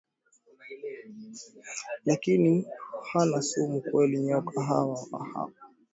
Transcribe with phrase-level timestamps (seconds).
[2.05, 2.67] lakini
[3.11, 5.51] hana sumu kali Nyoka hawa wapo